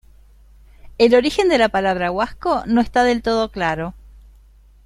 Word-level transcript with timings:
El 0.97 1.13
origen 1.13 1.47
de 1.47 1.59
la 1.59 1.69
palabra 1.69 2.09
Huasco 2.09 2.63
no 2.65 2.81
está 2.81 3.03
del 3.03 3.21
todo 3.21 3.51
claro. 3.51 3.93